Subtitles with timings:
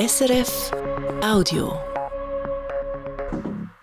[0.00, 0.70] SRF
[1.22, 1.78] Audio.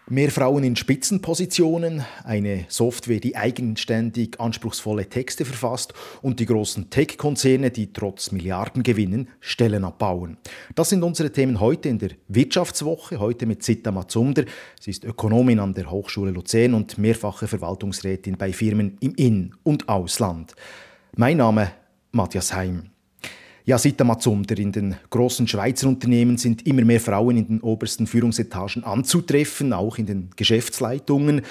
[0.09, 5.93] Mehr Frauen in Spitzenpositionen, eine Software, die eigenständig anspruchsvolle Texte verfasst
[6.23, 10.37] und die großen Tech-Konzerne, die trotz Milliardengewinnen Stellen abbauen.
[10.73, 14.45] Das sind unsere Themen heute in der Wirtschaftswoche, heute mit Zita Mazumder.
[14.81, 19.87] Sie ist Ökonomin an der Hochschule Luzern und mehrfache Verwaltungsrätin bei Firmen im In- und
[19.87, 20.55] Ausland.
[21.15, 21.73] Mein Name
[22.11, 22.89] Matthias Heim.
[23.67, 28.07] Ja, Sita Mazumder, in den großen Schweizer Unternehmen sind immer mehr Frauen in den obersten
[28.07, 31.41] Führungsetagen anzutreffen, auch in den Geschäftsleitungen.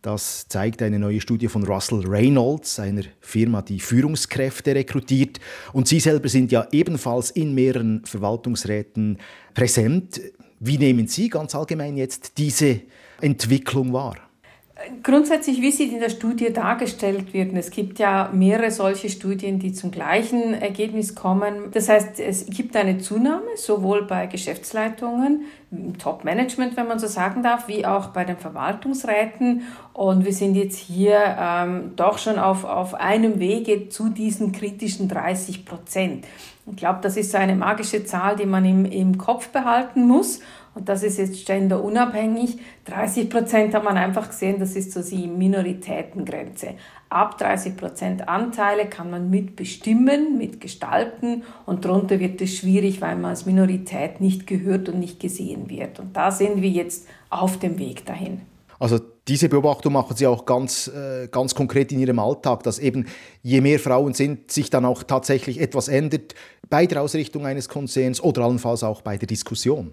[0.00, 5.40] Das zeigt eine neue Studie von Russell Reynolds, einer Firma, die Führungskräfte rekrutiert.
[5.72, 9.18] Und Sie selber sind ja ebenfalls in mehreren Verwaltungsräten
[9.52, 10.20] präsent.
[10.60, 12.82] Wie nehmen Sie ganz allgemein jetzt diese
[13.20, 14.27] Entwicklung wahr?
[15.02, 19.72] Grundsätzlich, wie sie in der Studie dargestellt wird, es gibt ja mehrere solche Studien, die
[19.72, 21.72] zum gleichen Ergebnis kommen.
[21.72, 25.46] Das heißt, es gibt eine Zunahme, sowohl bei Geschäftsleitungen,
[25.98, 29.62] Top-Management, wenn man so sagen darf, wie auch bei den Verwaltungsräten.
[29.94, 35.08] Und wir sind jetzt hier ähm, doch schon auf, auf einem Wege zu diesen kritischen
[35.08, 36.24] 30 Prozent.
[36.70, 40.38] Ich glaube, das ist so eine magische Zahl, die man im, im Kopf behalten muss
[40.78, 42.58] und das ist jetzt genderunabhängig.
[42.84, 46.74] 30 Prozent hat man einfach gesehen, das ist so die Minoritätengrenze.
[47.08, 53.30] Ab 30 Prozent Anteile kann man mitbestimmen, mitgestalten und darunter wird es schwierig, weil man
[53.30, 55.98] als Minorität nicht gehört und nicht gesehen wird.
[55.98, 58.42] Und da sind wir jetzt auf dem Weg dahin.
[58.78, 63.06] Also diese Beobachtung machen Sie auch ganz, äh, ganz konkret in Ihrem Alltag, dass eben
[63.42, 66.36] je mehr Frauen sind, sich dann auch tatsächlich etwas ändert
[66.70, 69.92] bei der Ausrichtung eines Konzerns oder allenfalls auch bei der Diskussion.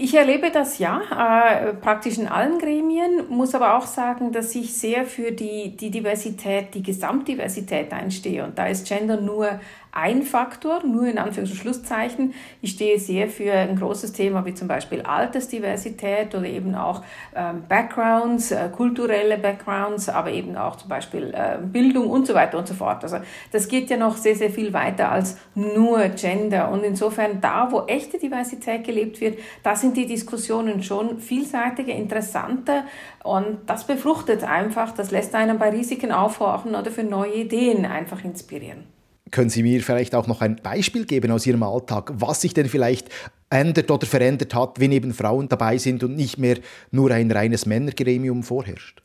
[0.00, 4.72] Ich erlebe das ja, äh, praktisch in allen Gremien, muss aber auch sagen, dass ich
[4.72, 8.44] sehr für die, die Diversität, die Gesamtdiversität einstehe.
[8.44, 9.58] Und da ist Gender nur
[9.98, 12.34] ein Faktor, nur in Anführungs- und Schlusszeichen.
[12.62, 17.02] Ich stehe sehr für ein großes Thema wie zum Beispiel Altersdiversität oder eben auch
[17.34, 22.58] ähm, Backgrounds, äh, kulturelle Backgrounds, aber eben auch zum Beispiel äh, Bildung und so weiter
[22.58, 23.02] und so fort.
[23.02, 23.18] Also
[23.50, 26.70] das geht ja noch sehr, sehr viel weiter als nur Gender.
[26.70, 32.84] Und insofern da, wo echte Diversität gelebt wird, da sind die Diskussionen schon vielseitiger, interessanter
[33.24, 38.22] und das befruchtet einfach, das lässt einen bei Risiken aufhorchen oder für neue Ideen einfach
[38.24, 38.97] inspirieren.
[39.30, 42.68] Können Sie mir vielleicht auch noch ein Beispiel geben aus Ihrem Alltag, was sich denn
[42.68, 43.08] vielleicht
[43.50, 46.58] ändert oder verändert hat, wenn eben Frauen dabei sind und nicht mehr
[46.90, 49.02] nur ein reines Männergremium vorherrscht?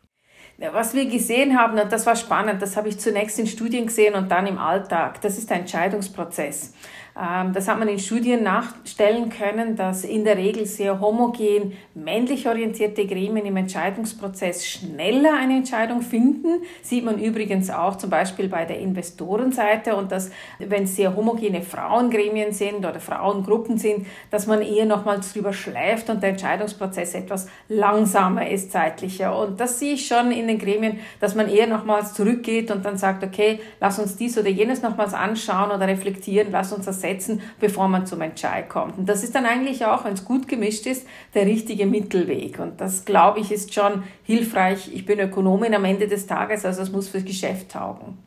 [0.71, 4.13] Was wir gesehen haben, und das war spannend, das habe ich zunächst in Studien gesehen
[4.13, 6.73] und dann im Alltag, das ist der Entscheidungsprozess.
[7.15, 12.47] Ähm, das hat man in Studien nachstellen können, dass in der Regel sehr homogen männlich
[12.47, 16.63] orientierte Gremien im Entscheidungsprozess schneller eine Entscheidung finden.
[16.81, 21.61] Sieht man übrigens auch zum Beispiel bei der Investorenseite und dass, wenn es sehr homogene
[21.61, 27.47] Frauengremien sind oder Frauengruppen sind, dass man eher nochmals drüber schläft und der Entscheidungsprozess etwas
[27.69, 29.37] langsamer ist zeitlicher.
[29.37, 32.97] Und das sehe ich schon in den Gremien, dass man eher nochmals zurückgeht und dann
[32.97, 37.41] sagt, okay, lass uns dies oder jenes nochmals anschauen oder reflektieren, lass uns das setzen,
[37.59, 38.97] bevor man zum Entscheid kommt.
[38.97, 41.05] Und das ist dann eigentlich auch, wenn es gut gemischt ist,
[41.35, 42.57] der richtige Mittelweg.
[42.59, 44.89] Und das, glaube ich, ist schon hilfreich.
[44.91, 48.17] Ich bin Ökonomin am Ende des Tages, also es muss fürs Geschäft taugen.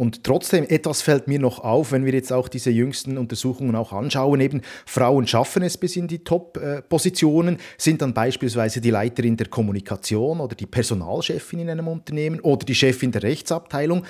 [0.00, 3.92] Und trotzdem, etwas fällt mir noch auf, wenn wir jetzt auch diese jüngsten Untersuchungen auch
[3.92, 4.40] anschauen.
[4.40, 10.40] Eben Frauen schaffen es bis in die Top-Positionen, sind dann beispielsweise die Leiterin der Kommunikation
[10.40, 14.04] oder die Personalchefin in einem Unternehmen oder die Chefin der Rechtsabteilung.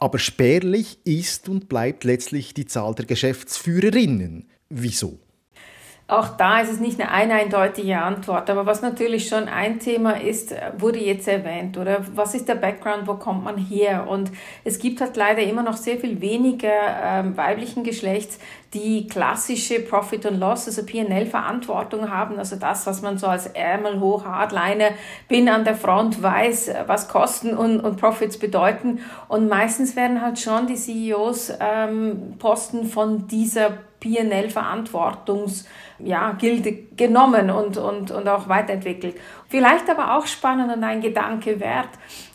[0.00, 4.48] Aber spärlich ist und bleibt letztlich die Zahl der Geschäftsführerinnen.
[4.70, 5.18] Wieso?
[6.10, 8.50] Auch da ist es nicht eine eindeutige Antwort.
[8.50, 13.06] Aber was natürlich schon ein Thema ist, wurde jetzt erwähnt, oder was ist der Background,
[13.06, 14.08] wo kommt man her?
[14.08, 14.32] Und
[14.64, 18.40] es gibt halt leider immer noch sehr viel weniger ähm, weiblichen Geschlechts,
[18.74, 24.00] die klassische Profit and Loss, also P&L-Verantwortung haben, also das, was man so als Ärmel
[24.00, 24.90] hoch, Hardliner,
[25.28, 28.98] bin an der Front, weiß, was Kosten und, und Profits bedeuten.
[29.28, 35.66] Und meistens werden halt schon die CEOs ähm, Posten von dieser PNL-Verantwortungs-
[36.04, 39.16] ja, Gilde genommen und, und, und auch weiterentwickelt.
[39.48, 41.88] Vielleicht aber auch spannend und ein Gedanke wert,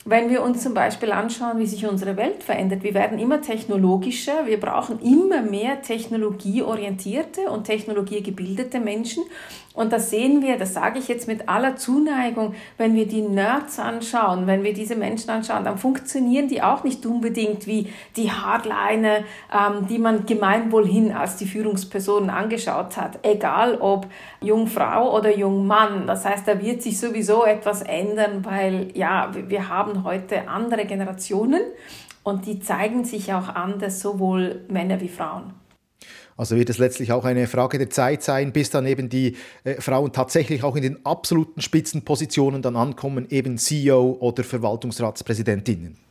[0.06, 2.84] wenn wir uns zum Beispiel anschauen, wie sich unsere Welt verändert.
[2.84, 9.24] Wir werden immer technologischer, wir brauchen immer mehr technologieorientierte und technologiegebildete Menschen.
[9.76, 13.78] Und das sehen wir, das sage ich jetzt mit aller Zuneigung, wenn wir die Nerds
[13.78, 19.20] anschauen, wenn wir diese Menschen anschauen, dann funktionieren die auch nicht unbedingt wie die Hardliner,
[19.52, 23.20] ähm, die man gemeinwohlhin als die Führungspersonen angeschaut hat.
[23.24, 24.08] Egal ob
[24.40, 26.08] Jungfrau oder Jungmann.
[26.08, 31.62] Das heißt, da wird sich sowieso etwas ändern, weil ja, wir haben heute andere Generationen
[32.24, 35.65] und die zeigen sich auch anders, sowohl Männer wie Frauen.
[36.38, 39.80] Also wird es letztlich auch eine Frage der Zeit sein, bis dann eben die äh,
[39.82, 46.05] Frauen tatsächlich auch in den absoluten Spitzenpositionen dann ankommen, eben CEO oder Verwaltungsratspräsidentinnen.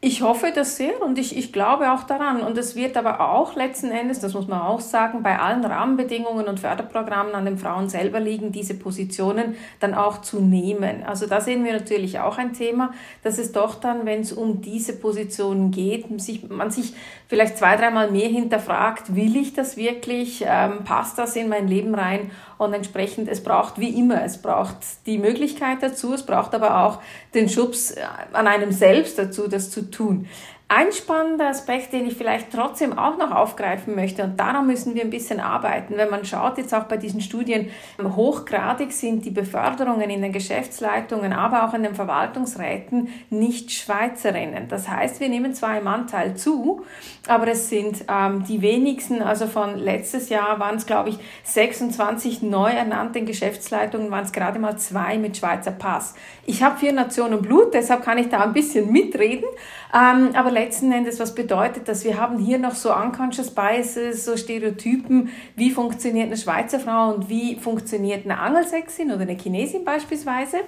[0.00, 2.40] Ich hoffe das sehr und ich, ich glaube auch daran.
[2.42, 6.46] Und es wird aber auch letzten Endes, das muss man auch sagen, bei allen Rahmenbedingungen
[6.46, 11.02] und Förderprogrammen an den Frauen selber liegen, diese Positionen dann auch zu nehmen.
[11.04, 12.92] Also da sehen wir natürlich auch ein Thema,
[13.24, 16.94] dass es doch dann, wenn es um diese Positionen geht, sich, man sich
[17.26, 21.96] vielleicht zwei, dreimal mehr hinterfragt, will ich das wirklich, ähm, passt das in mein Leben
[21.96, 22.30] rein?
[22.58, 24.76] Und entsprechend, es braucht wie immer, es braucht
[25.06, 27.00] die Möglichkeit dazu, es braucht aber auch
[27.32, 28.02] den Schubs äh,
[28.32, 30.28] an einem selbst dazu, das zu tun.
[30.70, 35.00] Ein spannender Aspekt, den ich vielleicht trotzdem auch noch aufgreifen möchte, und daran müssen wir
[35.00, 40.10] ein bisschen arbeiten, wenn man schaut jetzt auch bei diesen Studien, hochgradig sind die Beförderungen
[40.10, 44.68] in den Geschäftsleitungen, aber auch in den Verwaltungsräten nicht Schweizerinnen.
[44.68, 46.84] Das heißt, wir nehmen zwar im Anteil zu,
[47.26, 52.42] aber es sind ähm, die wenigsten, also von letztes Jahr waren es, glaube ich, 26
[52.42, 56.14] neu ernannten Geschäftsleitungen, waren es gerade mal zwei mit Schweizer Pass.
[56.44, 59.48] Ich habe vier Nationen Blut, deshalb kann ich da ein bisschen mitreden,
[59.94, 62.04] ähm, aber letzten Endes, was bedeutet das?
[62.04, 67.28] Wir haben hier noch so unconscious biases, so Stereotypen, wie funktioniert eine Schweizer Frau und
[67.28, 70.58] wie funktioniert eine Angelsächsin oder eine Chinesin beispielsweise.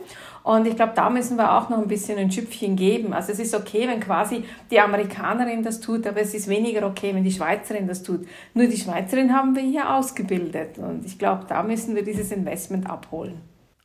[0.43, 3.13] Und ich glaube, da müssen wir auch noch ein bisschen ein Schüpfchen geben.
[3.13, 7.15] Also es ist okay, wenn quasi die Amerikanerin das tut, aber es ist weniger okay,
[7.15, 8.27] wenn die Schweizerin das tut.
[8.55, 10.79] Nur die Schweizerin haben wir hier ausgebildet.
[10.79, 13.41] Und ich glaube, da müssen wir dieses Investment abholen.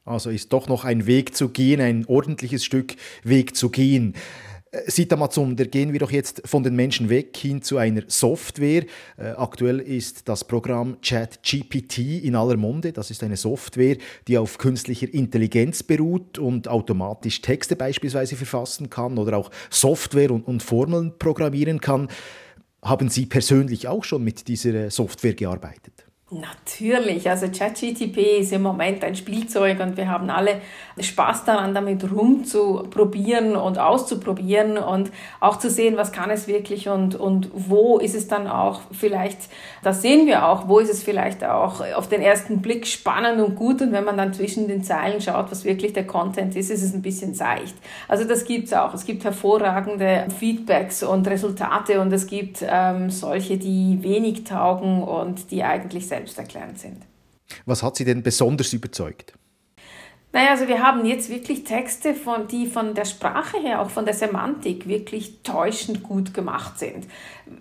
[0.05, 4.13] Also ist doch noch ein Weg zu gehen, ein ordentliches Stück Weg zu gehen.
[4.87, 8.83] Seit Amazon, da gehen wir doch jetzt von den Menschen weg hin zu einer Software.
[9.17, 12.91] Äh, aktuell ist das Programm ChatGPT in aller Munde.
[12.91, 19.17] Das ist eine Software, die auf künstlicher Intelligenz beruht und automatisch Texte beispielsweise verfassen kann
[19.17, 22.09] oder auch Software und, und Formeln programmieren kann.
[22.81, 26.04] Haben Sie persönlich auch schon mit dieser Software gearbeitet?
[26.31, 30.59] Natürlich, also ChatGTP ist im Moment ein Spielzeug und wir haben alle
[30.99, 37.13] Spaß daran, damit rumzuprobieren und auszuprobieren und auch zu sehen, was kann es wirklich und,
[37.13, 39.37] und wo ist es dann auch vielleicht,
[39.83, 43.55] das sehen wir auch, wo ist es vielleicht auch auf den ersten Blick spannend und
[43.55, 46.81] gut und wenn man dann zwischen den Zeilen schaut, was wirklich der Content ist, ist
[46.81, 47.75] es ein bisschen seicht.
[48.07, 48.95] Also das gibt's auch.
[48.95, 55.51] Es gibt hervorragende Feedbacks und Resultate und es gibt ähm, solche, die wenig taugen und
[55.51, 57.05] die eigentlich selbsterklärend sind.
[57.65, 59.33] Was hat Sie denn besonders überzeugt?
[60.35, 64.03] Naja, also wir haben jetzt wirklich Texte, von, die von der Sprache her, auch von
[64.03, 67.07] der Semantik wirklich täuschend gut gemacht sind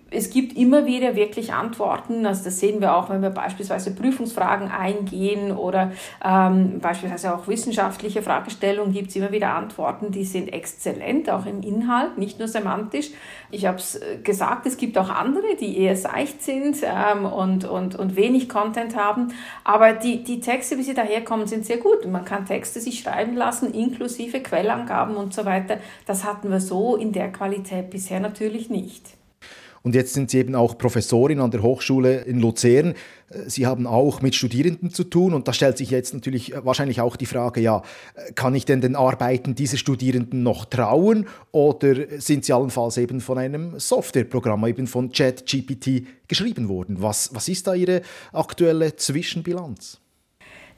[0.09, 2.25] es gibt immer wieder wirklich Antworten.
[2.25, 5.91] Also das sehen wir auch, wenn wir beispielsweise Prüfungsfragen eingehen oder
[6.23, 11.61] ähm, beispielsweise auch wissenschaftliche Fragestellungen gibt es immer wieder Antworten, die sind exzellent, auch im
[11.61, 13.11] Inhalt, nicht nur semantisch.
[13.51, 17.65] Ich habe es äh, gesagt, es gibt auch andere, die eher seicht sind ähm, und,
[17.65, 19.33] und, und wenig Content haben.
[19.63, 22.05] Aber die, die Texte, wie sie daherkommen, sind sehr gut.
[22.07, 25.77] Man kann Texte sich schreiben lassen, inklusive Quellangaben und so weiter.
[26.05, 29.15] Das hatten wir so in der Qualität bisher natürlich nicht.
[29.85, 32.95] Und jetzt sind Sie eben auch Professorin an der Hochschule in Luzern.
[33.45, 37.15] Sie haben auch mit Studierenden zu tun und da stellt sich jetzt natürlich wahrscheinlich auch
[37.15, 37.83] die Frage, ja,
[38.33, 43.37] kann ich denn den Arbeiten dieser Studierenden noch trauen oder sind sie allenfalls eben von
[43.37, 46.97] einem Softwareprogramm, eben von ChatGPT geschrieben worden?
[46.99, 48.01] Was, was ist da Ihre
[48.33, 49.99] aktuelle Zwischenbilanz?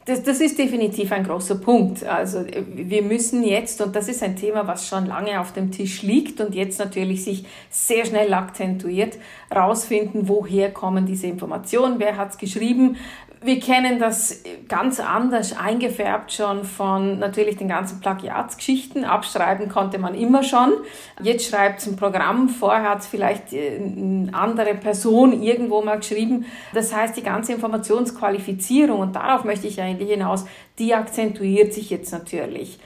[0.08, 2.06] Das, das ist definitiv ein großer Punkt.
[2.06, 6.02] Also wir müssen jetzt, und das ist ein Thema, was schon lange auf dem Tisch
[6.02, 9.18] liegt und jetzt natürlich sich sehr schnell akzentuiert,
[9.54, 12.96] rausfinden, woher kommen diese Informationen, wer hat es geschrieben,
[13.41, 19.06] wir kennen das ganz anders eingefärbt schon von natürlich den ganzen Plagiatsgeschichten.
[19.06, 20.74] Abschreiben konnte man immer schon.
[21.22, 25.98] Jetzt schreibt es ein Programm, vorher hat es vielleicht äh, eine andere Person irgendwo mal
[25.98, 26.46] geschrieben.
[26.74, 30.46] Das heißt, die ganze Informationsqualifizierung, und darauf möchte ich eigentlich hinaus,
[30.79, 32.79] die akzentuiert sich jetzt natürlich.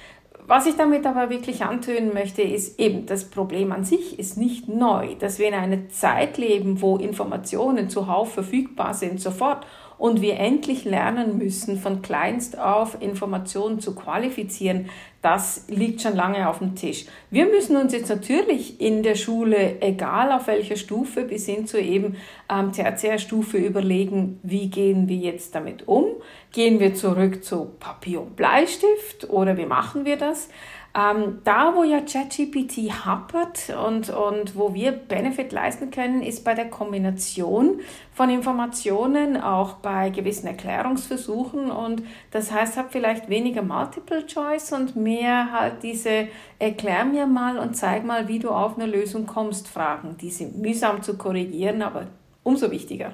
[0.47, 4.67] Was ich damit aber wirklich antönen möchte, ist eben, das Problem an sich ist nicht
[4.67, 9.65] neu, dass wir in einer Zeit leben, wo Informationen zuhauf verfügbar sind, sofort
[10.01, 14.89] und wir endlich lernen müssen, von kleinst auf Informationen zu qualifizieren,
[15.21, 17.05] das liegt schon lange auf dem Tisch.
[17.29, 21.81] Wir müssen uns jetzt natürlich in der Schule, egal auf welcher Stufe, bis hin zur
[21.81, 22.15] eben
[22.51, 26.05] ähm, Tertiärstufe überlegen, wie gehen wir jetzt damit um?
[26.51, 30.49] Gehen wir zurück zu Papier und Bleistift oder wie machen wir das?
[30.93, 36.53] Ähm, da, wo ja ChatGPT happert und, und wo wir Benefit leisten können, ist bei
[36.53, 37.79] der Kombination
[38.13, 41.71] von Informationen, auch bei gewissen Erklärungsversuchen.
[41.71, 46.27] Und das heißt, hab vielleicht weniger Multiple Choice und mehr halt diese
[46.59, 50.17] Erklär mir mal und zeig mal, wie du auf eine Lösung kommst, Fragen.
[50.19, 52.07] Die sind mühsam zu korrigieren, aber
[52.43, 53.13] umso wichtiger.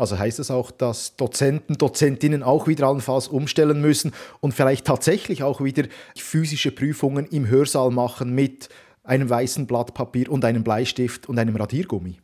[0.00, 5.42] Also heißt das auch, dass Dozenten, Dozentinnen auch wieder allenfalls umstellen müssen und vielleicht tatsächlich
[5.42, 5.84] auch wieder
[6.16, 8.70] physische Prüfungen im Hörsaal machen mit
[9.04, 12.16] einem weißen Blatt Papier und einem Bleistift und einem Radiergummi?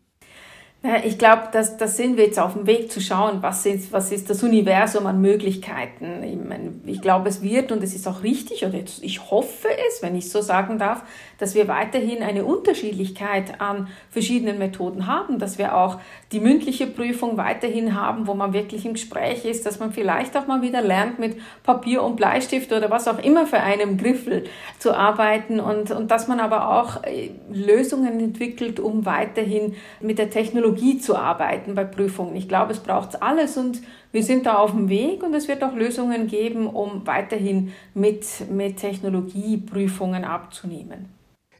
[1.04, 4.12] Ich glaube, das, das sind wir jetzt auf dem Weg zu schauen, was ist, was
[4.12, 6.22] ist das Universum an Möglichkeiten.
[6.22, 10.02] Ich, meine, ich glaube, es wird und es ist auch richtig, oder ich hoffe es,
[10.02, 11.02] wenn ich so sagen darf,
[11.38, 15.98] dass wir weiterhin eine Unterschiedlichkeit an verschiedenen Methoden haben, dass wir auch
[16.32, 20.46] die mündliche Prüfung weiterhin haben, wo man wirklich im Gespräch ist, dass man vielleicht auch
[20.46, 24.44] mal wieder lernt, mit Papier und Bleistift oder was auch immer für einen Griffel
[24.78, 30.30] zu arbeiten und, und dass man aber auch äh, Lösungen entwickelt, um weiterhin mit der
[30.30, 32.36] Technologie zu arbeiten bei Prüfungen.
[32.36, 35.62] Ich glaube, es braucht alles und wir sind da auf dem Weg und es wird
[35.62, 41.16] auch Lösungen geben, um weiterhin mit, mit Technologie Prüfungen abzunehmen.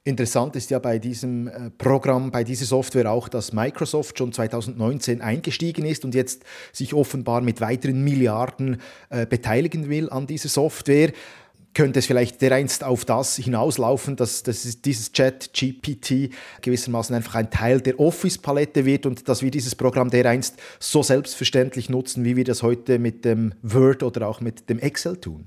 [0.06, 5.20] Interessant ist ja bei diesem äh, Programm, bei dieser Software auch, dass Microsoft schon 2019
[5.20, 11.10] eingestiegen ist und jetzt sich offenbar mit weiteren Milliarden äh, beteiligen will an dieser Software.
[11.74, 16.32] Könnte es vielleicht dereinst auf das hinauslaufen, dass, dass dieses Chat-GPT
[16.62, 21.88] gewissermaßen einfach ein Teil der Office-Palette wird und dass wir dieses Programm dereinst so selbstverständlich
[21.88, 25.46] nutzen, wie wir das heute mit dem Word oder auch mit dem Excel tun?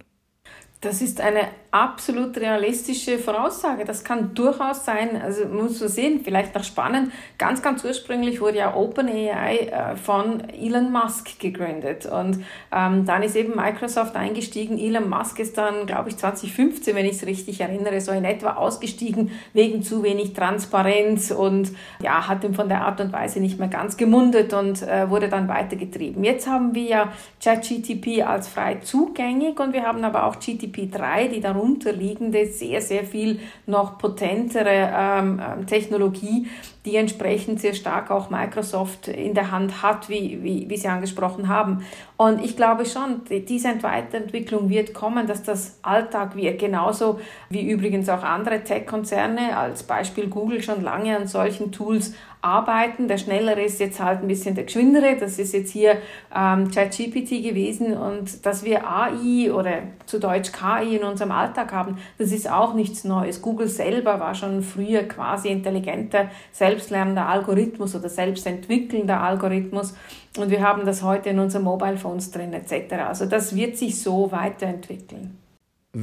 [0.82, 3.84] Das ist eine absolut realistische Voraussage.
[3.86, 5.22] Das kann durchaus sein.
[5.22, 7.12] Also muss man sehen, vielleicht noch spannend.
[7.38, 13.36] Ganz, ganz ursprünglich wurde ja OpenAI äh, von Elon Musk gegründet und ähm, dann ist
[13.36, 14.80] eben Microsoft eingestiegen.
[14.80, 18.54] Elon Musk ist dann, glaube ich, 2015, wenn ich es richtig erinnere, so in etwa
[18.54, 21.72] ausgestiegen wegen zu wenig Transparenz und
[22.02, 25.30] ja, hat ihm von der Art und Weise nicht mehr ganz gemundet und äh, wurde
[25.30, 26.24] dann weitergetrieben.
[26.24, 31.28] Jetzt haben wir ja ChatGTP als frei zugänglich und wir haben aber auch GTP 3,
[31.28, 36.48] die darunterliegende, sehr, sehr viel noch potentere ähm, ähm, Technologie,
[36.86, 41.48] die entsprechend sehr stark auch Microsoft in der Hand hat, wie, wie, wie Sie angesprochen
[41.48, 41.84] haben.
[42.18, 48.10] Und ich glaube schon, diese Weiterentwicklung wird kommen, dass das Alltag wird, genauso wie übrigens
[48.10, 53.08] auch andere Tech-Konzerne, als Beispiel Google schon lange an solchen Tools arbeiten.
[53.08, 55.18] Der schnellere ist jetzt halt ein bisschen der geschwindere.
[55.20, 55.98] Das ist jetzt hier
[56.36, 61.98] ähm, ChatGPT gewesen und dass wir AI oder zu Deutsch KI in unserem Alltag haben,
[62.18, 63.42] das ist auch nichts Neues.
[63.42, 69.94] Google selber war schon früher quasi intelligenter, selbstlernender Algorithmus oder selbstentwickelnder Algorithmus
[70.38, 72.94] und wir haben das heute in unseren Mobile Phones drin etc.
[73.08, 75.38] Also das wird sich so weiterentwickeln.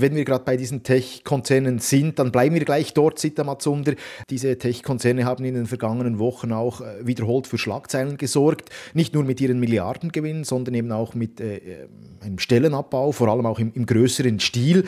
[0.00, 3.94] Wenn wir gerade bei diesen Tech-Konzernen sind, dann bleiben wir gleich dort, Sita Matsunder.
[4.30, 8.70] Diese Tech-Konzerne haben in den vergangenen Wochen auch äh, wiederholt für Schlagzeilen gesorgt.
[8.94, 11.88] Nicht nur mit ihren Milliardengewinnen, sondern eben auch mit äh, äh,
[12.20, 14.84] einem Stellenabbau, vor allem auch im, im größeren Stil.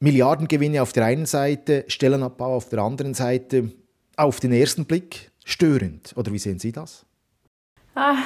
[0.00, 3.72] Milliardengewinne auf der einen Seite, Stellenabbau auf der anderen Seite.
[4.16, 6.12] Auf den ersten Blick störend.
[6.16, 7.05] Oder wie sehen Sie das?
[7.98, 8.16] Ah,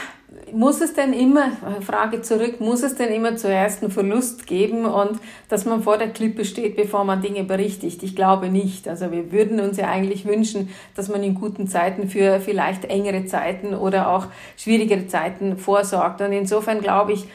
[0.53, 5.21] muss es denn immer, Frage zurück, muss es denn immer zuerst einen Verlust geben und
[5.49, 8.03] dass man vor der Klippe steht, bevor man Dinge berichtigt?
[8.03, 8.89] Ich glaube nicht.
[8.89, 13.27] Also wir würden uns ja eigentlich wünschen, dass man in guten Zeiten für vielleicht engere
[13.27, 16.21] Zeiten oder auch schwierigere Zeiten vorsorgt.
[16.21, 17.27] Und insofern glaube ich,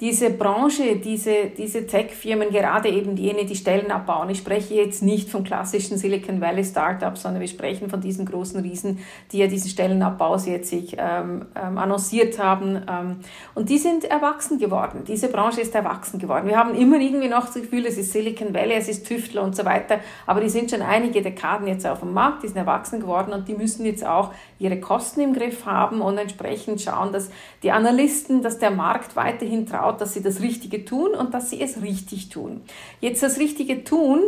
[0.00, 4.28] diese Branche, diese, diese Tech-Firmen, gerade eben jene, die Stellen abbauen.
[4.28, 8.60] Ich spreche jetzt nicht von klassischen Silicon Valley Startups, sondern wir sprechen von diesen großen
[8.60, 8.98] Riesen,
[9.30, 12.82] die ja diesen Stellenabbau jetzt sich ähm, ähm, annonciert haben.
[12.90, 13.16] Ähm,
[13.54, 15.04] und die sind erwachsen geworden.
[15.06, 16.48] Diese Branche ist erwachsen geworden.
[16.48, 19.54] Wir haben immer irgendwie noch das Gefühl, es ist Silicon Valley, es ist Tüftler und
[19.54, 20.00] so weiter.
[20.26, 23.46] Aber die sind schon einige Dekaden jetzt auf dem Markt, die sind erwachsen geworden und
[23.46, 24.32] die müssen jetzt auch
[24.64, 27.30] ihre Kosten im Griff haben und entsprechend schauen, dass
[27.62, 31.60] die Analysten, dass der Markt weiterhin traut, dass sie das Richtige tun und dass sie
[31.60, 32.62] es richtig tun.
[33.00, 34.20] Jetzt das Richtige tun,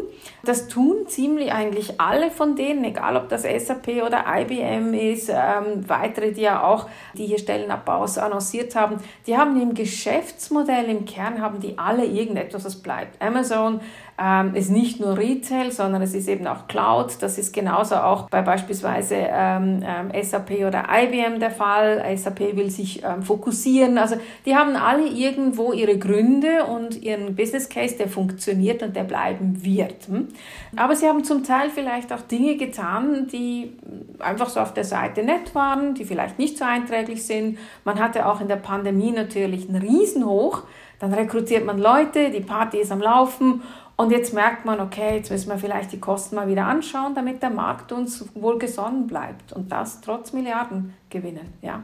[0.45, 5.89] das tun ziemlich eigentlich alle von denen, egal ob das SAP oder IBM ist, ähm,
[5.89, 11.41] weitere, die ja auch, die hier Stellenabbaus annonciert haben, die haben im Geschäftsmodell im Kern
[11.41, 13.21] haben die alle irgendetwas, was bleibt.
[13.23, 13.81] Amazon
[14.19, 17.17] ähm, ist nicht nur Retail, sondern es ist eben auch Cloud.
[17.21, 22.05] Das ist genauso auch bei beispielsweise ähm, ähm, SAP oder IBM der Fall.
[22.17, 23.99] SAP will sich ähm, fokussieren.
[23.99, 29.05] Also die haben alle irgendwo ihre Gründe und ihren Business Case, der funktioniert und der
[29.05, 30.09] bleiben wird.
[30.09, 30.29] Hm?
[30.77, 33.73] Aber sie haben zum Teil vielleicht auch Dinge getan, die
[34.19, 37.59] einfach so auf der Seite nett waren, die vielleicht nicht so einträglich sind.
[37.85, 40.63] Man hatte auch in der Pandemie natürlich einen Riesenhoch.
[40.99, 43.63] Dann rekrutiert man Leute, die Party ist am Laufen
[43.97, 47.43] und jetzt merkt man, okay, jetzt müssen wir vielleicht die Kosten mal wieder anschauen, damit
[47.43, 49.53] der Markt uns wohlgesonnen bleibt.
[49.55, 51.83] Und das trotz Milliardengewinnen, ja.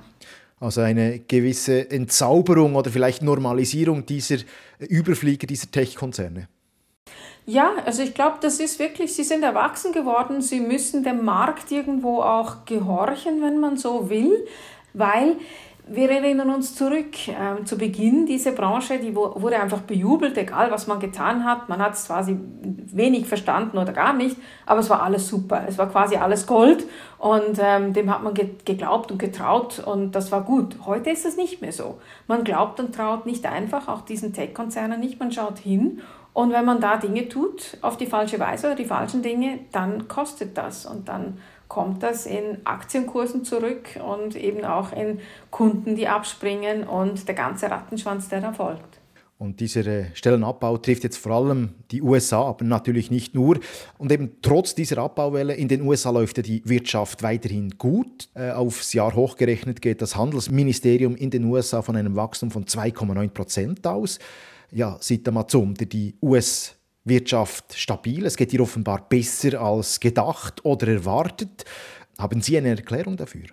[0.60, 4.36] Also eine gewisse Entzauberung oder vielleicht Normalisierung dieser
[4.78, 6.48] Überflieger, dieser Tech-Konzerne.
[7.46, 11.72] Ja, also ich glaube, das ist wirklich, sie sind erwachsen geworden, sie müssen dem Markt
[11.72, 14.46] irgendwo auch gehorchen, wenn man so will,
[14.92, 15.36] weil
[15.88, 20.86] wir erinnern uns zurück ähm, zu Beginn diese Branche, die wurde einfach bejubelt, egal was
[20.86, 21.68] man getan hat.
[21.68, 25.64] Man hat es quasi wenig verstanden oder gar nicht, aber es war alles super.
[25.66, 26.86] Es war quasi alles Gold
[27.18, 30.76] und ähm, dem hat man ge geglaubt und getraut und das war gut.
[30.86, 31.98] Heute ist es nicht mehr so.
[32.28, 35.18] Man glaubt und traut nicht einfach, auch diesen Tech-Konzernen nicht.
[35.18, 36.00] Man schaut hin
[36.32, 40.08] und wenn man da Dinge tut auf die falsche Weise oder die falschen Dinge, dann
[40.08, 41.38] kostet das und dann
[41.72, 47.70] kommt das in Aktienkursen zurück und eben auch in Kunden, die abspringen und der ganze
[47.70, 49.00] Rattenschwanz, der da folgt.
[49.38, 53.58] Und dieser äh, Stellenabbau trifft jetzt vor allem die USA, aber natürlich nicht nur.
[53.96, 58.28] Und eben trotz dieser Abbauwelle in den USA läuft die Wirtschaft weiterhin gut.
[58.34, 63.30] Äh, aufs Jahr hochgerechnet geht das Handelsministerium in den USA von einem Wachstum von 2,9
[63.30, 64.18] Prozent aus.
[64.70, 68.24] Ja, sieht mal zum, die US Wirtschaft stabil.
[68.26, 71.64] Es geht ihr offenbar besser als gedacht oder erwartet.
[72.18, 73.46] Haben Sie eine Erklärung dafür?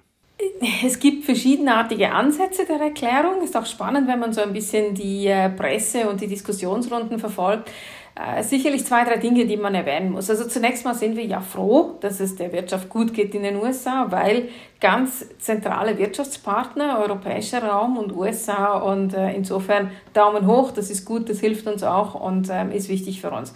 [0.84, 3.42] Es gibt verschiedenartige Ansätze der Erklärung.
[3.42, 7.70] Ist auch spannend, wenn man so ein bisschen die äh, Presse und die Diskussionsrunden verfolgt.
[8.20, 10.30] Äh, sicherlich zwei, drei Dinge, die man erwähnen muss.
[10.30, 13.56] Also zunächst mal sind wir ja froh, dass es der Wirtschaft gut geht in den
[13.56, 14.50] USA, weil
[14.82, 21.30] ganz zentrale Wirtschaftspartner, europäischer Raum und USA und äh, insofern Daumen hoch, das ist gut,
[21.30, 23.54] das hilft uns auch und ähm, ist wichtig für uns.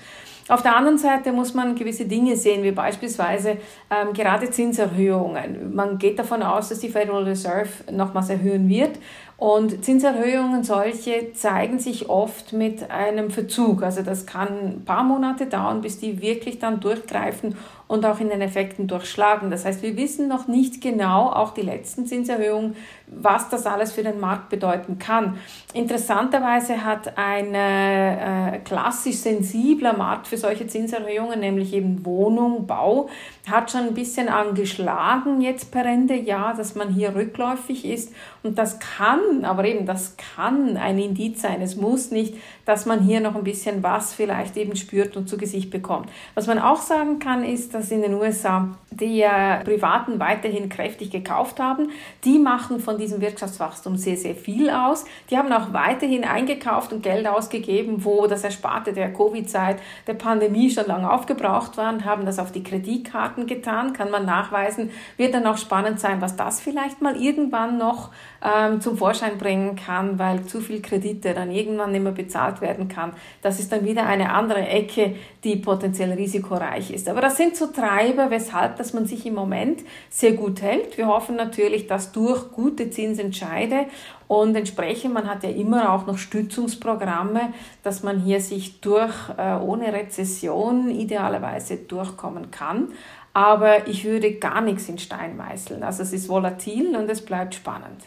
[0.49, 3.57] Auf der anderen Seite muss man gewisse Dinge sehen, wie beispielsweise
[3.89, 5.73] ähm, gerade Zinserhöhungen.
[5.73, 8.97] Man geht davon aus, dass die Federal Reserve nochmals erhöhen wird.
[9.43, 13.83] Und Zinserhöhungen solche zeigen sich oft mit einem Verzug.
[13.83, 17.57] Also das kann ein paar Monate dauern, bis die wirklich dann durchgreifen
[17.93, 19.51] und auch in den Effekten durchschlagen.
[19.51, 24.01] Das heißt, wir wissen noch nicht genau, auch die letzten Zinserhöhungen, was das alles für
[24.01, 25.37] den Markt bedeuten kann.
[25.75, 33.09] Interessanterweise hat ein äh, klassisch sensibler Markt für solche Zinserhöhungen, nämlich eben Wohnung, Bau,
[33.47, 38.11] hat schon ein bisschen angeschlagen jetzt per Ende Jahr, dass man hier rückläufig ist.
[38.41, 41.61] Und das kann, aber eben das kann ein Indiz sein.
[41.61, 42.35] Es muss nicht,
[42.65, 46.09] dass man hier noch ein bisschen was vielleicht eben spürt und zu Gesicht bekommt.
[46.35, 48.69] Was man auch sagen kann, ist, dass in den USA
[48.99, 51.89] die äh, Privaten weiterhin kräftig gekauft haben.
[52.23, 55.05] Die machen von diesem Wirtschaftswachstum sehr, sehr viel aus.
[55.29, 60.69] Die haben auch weiterhin eingekauft und Geld ausgegeben, wo das Ersparte der Covid-Zeit, der Pandemie
[60.69, 63.93] schon lange aufgebraucht war und haben das auf die Kreditkarten getan.
[63.93, 64.91] Kann man nachweisen.
[65.17, 68.11] Wird dann auch spannend sein, was das vielleicht mal irgendwann noch
[68.43, 72.87] ähm, zum Vorschein bringen kann, weil zu viel Kredite dann irgendwann nicht mehr bezahlt werden
[72.87, 73.13] kann.
[73.41, 77.09] Das ist dann wieder eine andere Ecke, die potenziell risikoreich ist.
[77.09, 80.97] Aber das sind so Treiber, weshalb dass man sich im Moment sehr gut hält.
[80.97, 83.87] Wir hoffen natürlich, dass durch gute Zinsentscheide
[84.27, 87.53] und entsprechend, man hat ja immer auch noch Stützungsprogramme,
[87.83, 92.89] dass man hier sich durch äh, ohne Rezession idealerweise durchkommen kann.
[93.33, 95.83] Aber ich würde gar nichts in Stein meißeln.
[95.83, 98.01] Also es ist volatil und es bleibt spannend.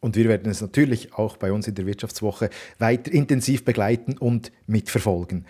[0.00, 4.50] Und wir werden es natürlich auch bei uns in der Wirtschaftswoche weiter intensiv begleiten und
[4.66, 5.46] mitverfolgen.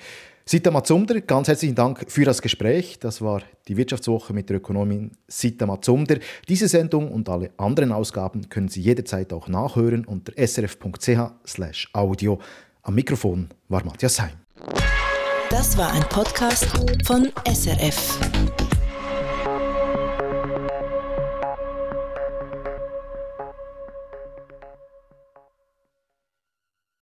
[0.53, 2.99] Sita Matzumder, ganz herzlichen Dank für das Gespräch.
[2.99, 6.19] Das war die Wirtschaftswoche mit der Ökonomin Sita Matzumder.
[6.47, 11.09] Diese Sendung und alle anderen Ausgaben können Sie jederzeit auch nachhören unter srf.ch/audio.
[12.83, 14.35] Am Mikrofon war Matthias Heim.
[15.49, 16.67] Das war ein Podcast
[17.07, 18.19] von SRF.